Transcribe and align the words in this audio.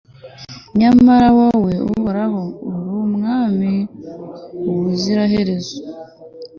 nyamara 0.79 1.27
wowe, 1.37 1.73
uhoraho, 1.93 2.41
uri 2.69 2.89
umwami 3.05 3.73
ubuziraherezo 4.69 5.77